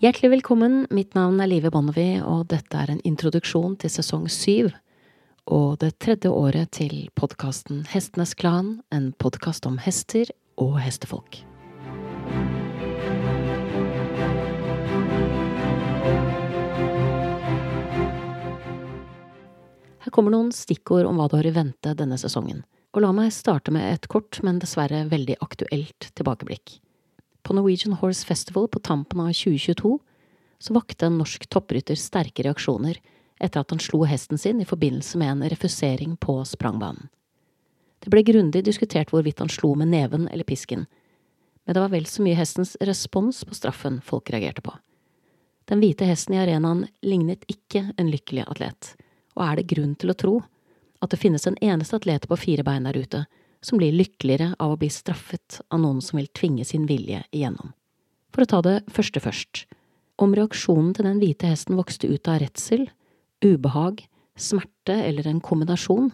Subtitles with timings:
[0.00, 4.70] Hjertelig velkommen, mitt navn er Live Bonnevie, og dette er en introduksjon til sesong syv
[5.44, 11.42] og det tredje året til podkasten Hestenes Klan, en podkast om hester og hestefolk.
[20.00, 22.64] Her kommer noen stikkord om hva du har i vente denne sesongen,
[22.96, 26.80] og la meg starte med et kort, men dessverre veldig aktuelt tilbakeblikk.
[27.50, 29.98] På Norwegian Horse Festival på tampen av 2022
[30.58, 33.00] så vakte en norsk topprytter sterke reaksjoner
[33.42, 37.08] etter at han slo hesten sin i forbindelse med en refusering på sprangbanen.
[37.98, 40.84] Det ble grundig diskutert hvorvidt han slo med neven eller pisken,
[41.64, 44.76] men det var vel så mye hestens respons på straffen folk reagerte på.
[45.66, 48.94] Den hvite hesten i arenaen lignet ikke en lykkelig atlet,
[49.34, 50.36] og er det grunn til å tro
[51.02, 53.26] at det finnes en eneste atlet på fire bein der ute
[53.64, 57.74] som blir lykkeligere av å bli straffet av noen som vil tvinge sin vilje igjennom.
[58.32, 59.64] For å ta det første først,
[60.20, 62.88] om reaksjonen til den hvite hesten vokste ut av redsel,
[63.44, 64.04] ubehag,
[64.36, 66.10] smerte eller en kombinasjon,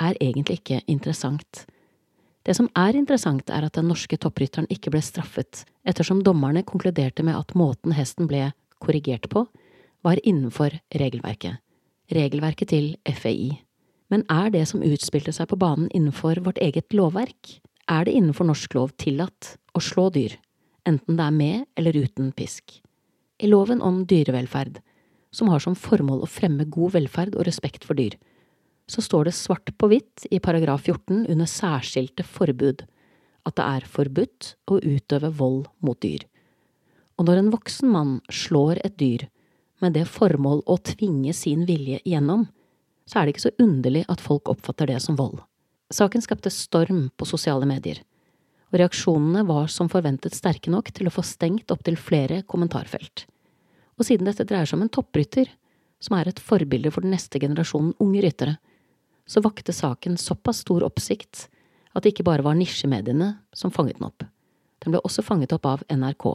[0.00, 1.66] er egentlig ikke interessant.
[2.42, 7.24] Det som er interessant, er at den norske topprytteren ikke ble straffet, ettersom dommerne konkluderte
[7.26, 8.48] med at måten hesten ble
[8.80, 9.44] korrigert på,
[10.00, 11.60] var innenfor regelverket.
[12.10, 13.60] Regelverket til FAI.
[14.10, 17.60] Men er det som utspilte seg på banen innenfor vårt eget lovverk?
[17.90, 20.36] Er det innenfor norsk lov tillatt å slå dyr,
[20.86, 22.80] enten det er med eller uten pisk?
[23.40, 24.80] I loven om dyrevelferd,
[25.30, 28.18] som har som formål å fremme god velferd og respekt for dyr,
[28.90, 32.82] så står det svart på hvitt i paragraf 14 under særskilte forbud
[33.46, 36.26] at det er forbudt å utøve vold mot dyr.
[37.18, 39.28] Og når en voksen mann slår et dyr
[39.80, 42.48] med det formål å tvinge sin vilje igjennom,
[43.10, 45.40] så er det ikke så underlig at folk oppfatter det som vold.
[45.90, 47.98] Saken skapte storm på sosiale medier,
[48.70, 53.24] og reaksjonene var som forventet sterke nok til å få stengt opptil flere kommentarfelt.
[53.98, 55.50] Og siden dette dreier seg om en topprytter,
[56.00, 58.54] som er et forbilde for den neste generasjonen unge ryttere,
[59.26, 61.48] så vakte saken såpass stor oppsikt
[61.92, 64.24] at det ikke bare var nisjemediene som fanget den opp.
[64.80, 66.30] Den ble også fanget opp av NRK.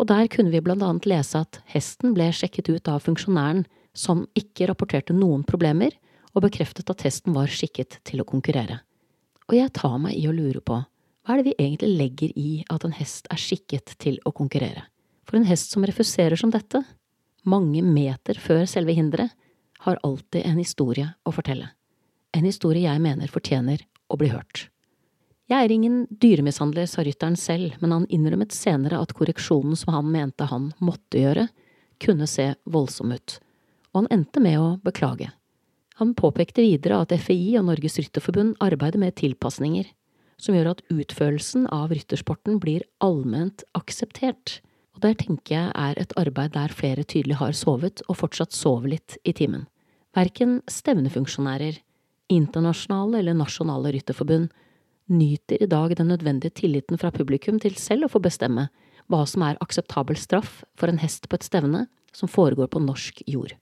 [0.00, 3.64] Og der kunne vi blant annet lese at hesten ble sjekket ut av funksjonæren
[3.96, 5.96] som ikke rapporterte noen problemer,
[6.30, 8.80] og bekreftet at hesten var skikket til å konkurrere.
[9.50, 10.78] Og jeg tar meg i å lure på,
[11.26, 14.86] hva er det vi egentlig legger i at en hest er skikket til å konkurrere?
[15.26, 16.82] For en hest som refuserer som dette,
[17.42, 19.34] mange meter før selve hinderet,
[19.80, 21.70] har alltid en historie å fortelle.
[22.36, 24.68] En historie jeg mener fortjener å bli hørt.
[25.50, 30.10] Jeg er ingen dyremishandler, sa rytteren selv, men han innrømmet senere at korreksjonen som han
[30.12, 31.48] mente han måtte gjøre,
[32.00, 33.40] kunne se voldsom ut
[33.92, 35.30] og han endte med å beklage.
[36.00, 39.90] Han påpekte videre at FI og Norges Rytterforbund arbeider med tilpasninger
[40.40, 44.60] som gjør at utførelsen av ryttersporten blir allment akseptert,
[44.96, 48.94] og der tenker jeg er et arbeid der flere tydelig har sovet og fortsatt sover
[48.94, 49.66] litt i timen.
[50.16, 51.78] Verken stevnefunksjonærer,
[52.32, 54.50] internasjonale eller nasjonale rytterforbund
[55.10, 58.68] nyter i dag den nødvendige tilliten fra publikum til selv å få bestemme
[59.10, 63.22] hva som er akseptabel straff for en hest på et stevne som foregår på norsk
[63.26, 63.52] jord.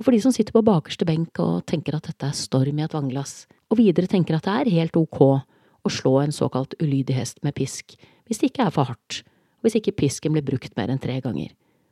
[0.00, 2.84] Og for de som sitter på bakerste benk og tenker at dette er storm i
[2.86, 7.18] et vannglass, og videre tenker at det er helt ok å slå en såkalt ulydig
[7.18, 7.98] hest med pisk
[8.30, 9.20] hvis det ikke er for hardt,
[9.60, 11.50] og hvis ikke pisken blir brukt mer enn tre ganger,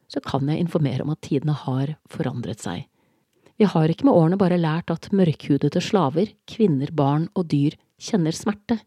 [0.09, 2.87] så kan jeg informere om at tidene har forandret seg.
[3.59, 8.33] Vi har ikke med årene bare lært at mørkhudete slaver, kvinner, barn og dyr kjenner
[8.33, 8.79] smerte.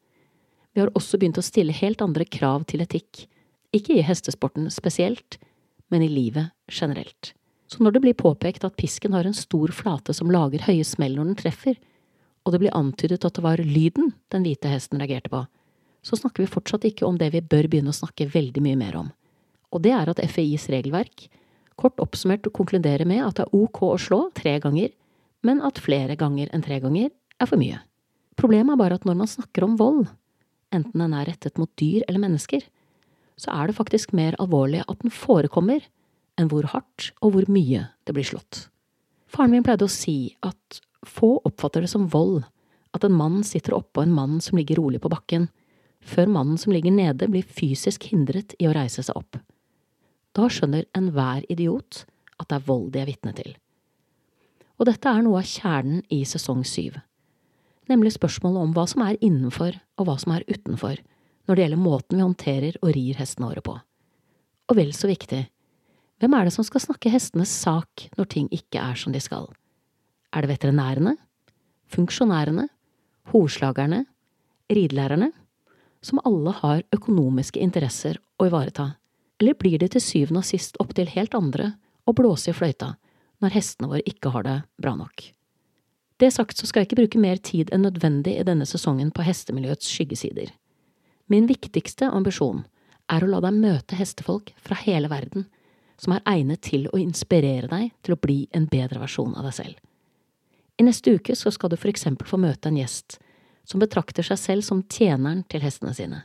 [0.72, 3.28] Vi har også begynt å stille helt andre krav til etikk,
[3.76, 5.38] ikke i hestesporten spesielt,
[5.92, 7.36] men i livet generelt.
[7.72, 11.16] Så når det blir påpekt at pisken har en stor flate som lager høye smell
[11.16, 11.78] når den treffer,
[12.44, 15.46] og det blir antydet at det var lyden den hvite hesten reagerte på,
[16.04, 18.98] så snakker vi fortsatt ikke om det vi bør begynne å snakke veldig mye mer
[19.00, 19.12] om.
[19.72, 21.30] Og det er at FIs regelverk
[21.80, 24.92] kort oppsummert konkluderer med at det er ok å slå tre ganger,
[25.48, 27.80] men at flere ganger enn tre ganger er for mye.
[28.38, 30.10] Problemet er bare at når man snakker om vold,
[30.76, 32.66] enten den er rettet mot dyr eller mennesker,
[33.40, 35.86] så er det faktisk mer alvorlig at den forekommer
[36.40, 38.68] enn hvor hardt og hvor mye det blir slått.
[39.32, 42.44] Faren min pleide å si at få oppfatter det som vold
[42.96, 45.48] at en mann sitter oppå en mann som ligger rolig på bakken,
[46.02, 49.38] før mannen som ligger nede blir fysisk hindret i å reise seg opp.
[50.36, 52.04] Da skjønner enhver idiot
[52.40, 53.54] at det er vold de er vitne til.
[54.82, 56.98] Og dette er noe av kjernen i sesong syv,
[57.92, 61.00] nemlig spørsmålet om hva som er innenfor og hva som er utenfor
[61.48, 63.76] når det gjelder måten vi håndterer og rir hestene våre på.
[64.72, 65.42] Og vel så viktig,
[66.22, 69.48] hvem er det som skal snakke hestenes sak når ting ikke er som de skal?
[70.30, 71.16] Er det veterinærene?
[71.90, 72.68] Funksjonærene?
[73.32, 74.04] Horslagerne?
[74.70, 75.32] Ridelærerne?
[76.06, 78.96] Som alle har økonomiske interesser å ivareta,
[79.42, 81.72] Eller blir det til syvende og sist opp til helt andre
[82.06, 82.96] å blåse i fløyta
[83.42, 85.24] når hestene våre ikke har det bra nok?
[86.22, 89.26] Det sagt så skal jeg ikke bruke mer tid enn nødvendig i denne sesongen på
[89.26, 90.54] hestemiljøets skyggesider.
[91.26, 92.62] Min viktigste ambisjon
[93.10, 95.48] er å la deg møte hestefolk fra hele verden
[96.02, 99.58] som er egnet til å inspirere deg til å bli en bedre versjon av deg
[99.60, 99.76] selv.
[100.82, 103.20] I neste uke så skal du for eksempel få møte en gjest
[103.70, 106.24] som betrakter seg selv som tjeneren til hestene sine.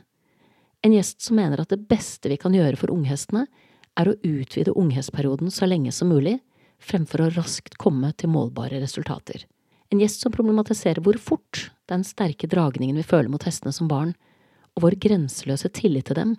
[0.81, 3.45] En gjest som mener at det beste vi kan gjøre for unghestene,
[3.97, 6.37] er å utvide unghestperioden så lenge som mulig,
[6.77, 9.45] fremfor å raskt komme til målbare resultater.
[9.89, 14.13] En gjest som problematiserer hvor fort den sterke dragningen vi føler mot hestene som barn,
[14.77, 16.35] og vår grenseløse tillit til dem,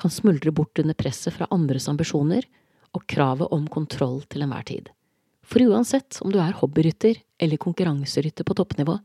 [0.00, 2.46] kan smuldre bort under presset fra andres ambisjoner
[2.94, 4.90] og kravet om kontroll til enhver tid.
[5.44, 8.96] For uansett om du er hobbyrytter eller konkurranserytter på toppnivå,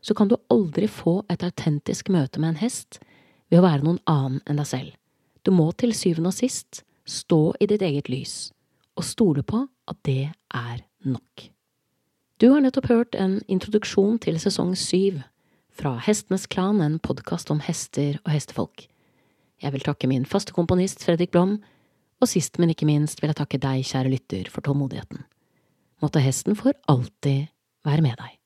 [0.00, 3.00] så kan du aldri få et autentisk møte med en hest
[3.50, 4.92] ved å være noen annen enn deg selv.
[5.44, 8.50] Du må til syvende og sist stå i ditt eget lys
[8.98, 11.48] og stole på at det er nok.
[12.40, 15.22] Du har nettopp hørt en introduksjon til sesong syv
[15.76, 18.86] fra Hestenes Klan, en podkast om hester og hestefolk.
[19.60, 21.58] Jeg vil takke min faste komponist Fredrik Blom,
[22.20, 25.24] og sist, men ikke minst vil jeg takke deg, kjære lytter, for tålmodigheten.
[26.00, 27.48] Måtte hesten for alltid
[27.84, 28.39] være med deg.